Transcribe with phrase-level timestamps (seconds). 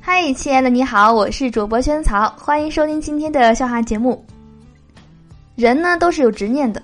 [0.00, 4.24] 嗨，亲爱的，你好，我是主播萱草，欢迎收听今天的笑话节目。
[5.54, 6.82] 人呢都是有执念的，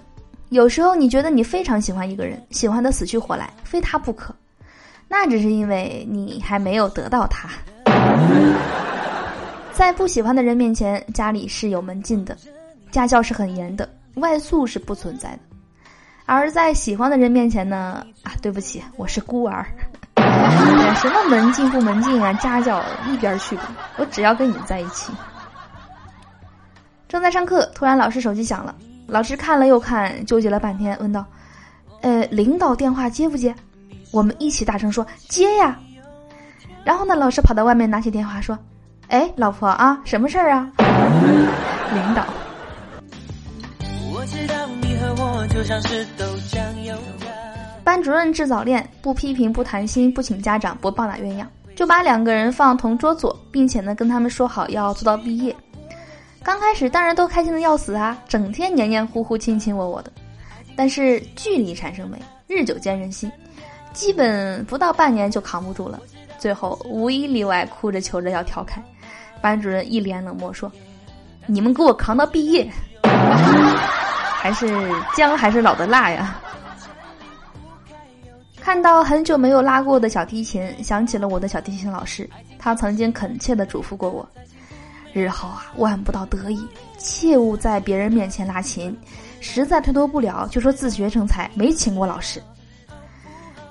[0.50, 4.34] 有时候你觉得你非常喜欢一个人，喜欢的死去活来，非他不可，
[5.08, 7.48] 那只是因为你还没有得到他。
[9.72, 12.36] 在不喜欢的人面前，家里是有门禁的，
[12.90, 15.38] 家教是很严的，外宿是不存在的；
[16.30, 19.66] 而在喜欢的人面前呢，啊，对不起，我是孤儿。
[20.14, 22.32] 什么门禁不门禁啊？
[22.34, 23.64] 家教一边去吧！
[23.96, 25.12] 我只要跟你在一起。
[27.08, 28.72] 正在上课，突然老师手机响了，
[29.08, 31.26] 老师看了又看，纠结了半天，问道
[32.02, 33.52] ：“呃，领导电话接不接？”
[34.12, 35.76] 我们一起大声说：“接呀！”
[36.86, 38.56] 然后呢，老师跑到外面拿起电话说
[39.10, 42.24] ：“哎，老婆啊，什么事儿啊？”领导。
[47.84, 51.44] 班主任治早恋，不批评，不谈心，不请家长，不棒打鸳鸯，
[51.74, 55.54] 就把两个人放同桌坐，并且呢跟他们说好要做到毕业。
[56.42, 60.10] 刚开始当然都开心的要死啊，整天黏黏糊糊、亲亲我我的。
[60.76, 63.30] 但是距离产生美，日久见人心，
[63.92, 66.00] 基本不到半年就扛不住了，
[66.38, 68.82] 最后无一例外哭着求着要调开。
[69.42, 70.70] 班主任一脸冷漠说
[71.46, 72.66] ：“你们给我扛到毕业，
[74.40, 74.66] 还是
[75.14, 76.36] 姜还是老的辣呀？”
[78.60, 84.26] 看到很久没有拉过的小提琴，想起了我的小提琴老师，他曾经恳切地嘱咐过我：
[85.12, 86.66] 日后啊，万不到得意，
[86.98, 88.96] 切勿在别人面前拉琴，
[89.40, 92.40] 实在推脱不了，就说自学成才，没请过老师。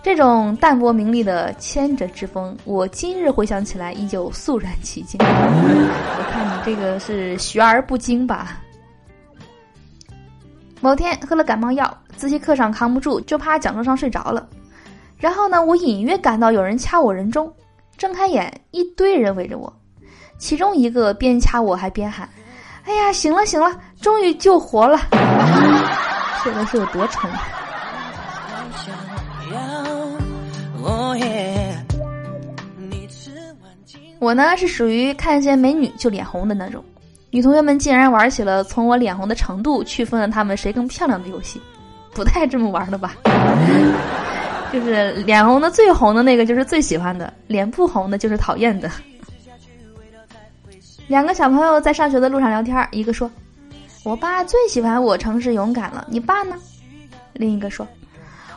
[0.01, 5.19] 这种淡泊名利的谦者之风，我今日回想起来依旧肃然起敬。
[5.21, 8.59] 我看你这个是学而不精吧？
[10.81, 14.47] 某天喝了感冒药，自习课上扛不住，就趴讲桌上睡着了。
[15.17, 17.51] 然后呢，我隐约感到有人掐我人中，
[17.97, 19.73] 睁开眼，一堆人围着我，
[20.37, 22.27] 其中一个边掐我还边喊
[22.87, 24.97] ：“哎呀，行了行了，终于救活了！”
[26.45, 27.29] 这个是有多沉？
[34.19, 36.83] 我呢是属于看见美女就脸红的那种，
[37.31, 41.61] 女同学们竟然玩起了从我脸红的程度区分了她们谁更漂亮的游戏，
[42.11, 43.15] 不太这么玩的吧？
[44.73, 48.89] 就是脸红的最红的那个就是最喜欢的，脸不红的就是讨厌的。
[51.07, 53.29] 两个小朋友在上学的路上聊天，一个说
[54.05, 56.55] ：“我爸最喜欢我诚实勇敢了，你爸呢？”
[57.33, 57.87] 另一个说：“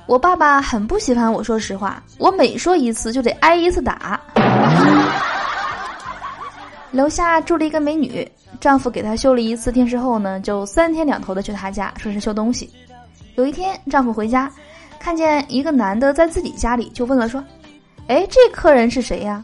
[0.05, 4.21] 我爸爸很不喜欢我说实话，我每说一次就得挨一次打。”
[6.93, 8.31] 楼下住了一个美女，
[8.61, 12.71] 丈夫给她修了一次电视后呢，就三天两头的去她家，说是修东西。
[13.35, 14.51] 有一天，丈夫回家。
[14.99, 17.43] 看见一个男的在自己家里，就问了说
[18.07, 19.43] ：“哎，这客人是谁呀？”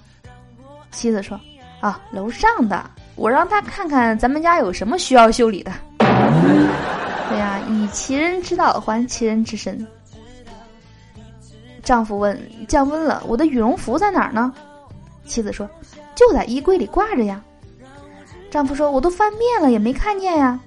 [0.93, 1.41] 妻子说
[1.81, 5.73] ：“啊，楼上的，我让他看看咱们家有什么需要修理的。
[5.99, 9.85] ”对呀，以其人之道还其人之身。
[11.83, 12.39] 丈夫问
[12.69, 14.53] ：“降温了，我的羽绒服在哪儿呢？”
[15.29, 15.69] 妻子说
[16.17, 17.41] ：“就在衣柜里挂着呀。”
[18.51, 20.59] 丈夫说：“我都翻遍了，也没看见呀。”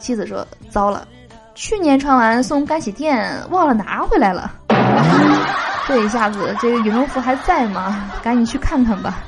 [0.00, 1.06] 妻子说：“糟了。”
[1.54, 4.52] 去年穿完送干洗店，忘了拿回来了。
[5.86, 8.10] 这一下子，这个羽绒服还在吗？
[8.22, 9.22] 赶紧去看看吧。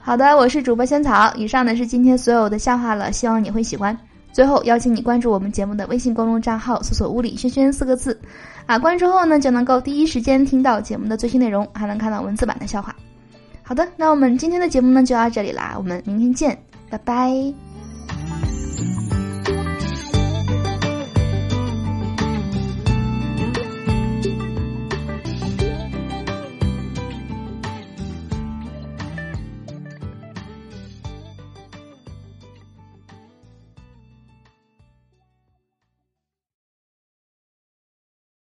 [0.00, 1.32] 好的，我是主播仙草。
[1.36, 3.96] 以上呢是今天所有的笑话了，希望你会喜欢。
[4.32, 8.18] 最后邀请你关注我们节目的微信公众账号，搜索“物理轩轩”四个字，
[8.66, 12.94] 啊，关注后呢就能够第一时间听到节目的最新内容，还能看到文字版的笑话。
[13.68, 16.56] 好的，那我们今天的节目呢就到这里啦，我们明天见，
[16.88, 17.65] 拜拜。